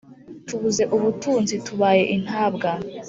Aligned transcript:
Tubuze 0.47 0.83
ubutunzi 0.95 1.55
tubaye 1.65 2.03
intabwa 2.15 2.69